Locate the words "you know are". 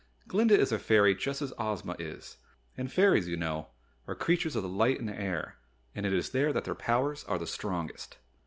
3.27-4.15